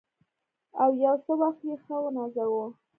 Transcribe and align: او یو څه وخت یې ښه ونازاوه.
او 0.81 0.91
یو 1.05 1.15
څه 1.25 1.31
وخت 1.41 1.61
یې 1.69 1.75
ښه 1.83 1.95
ونازاوه. 2.03 2.65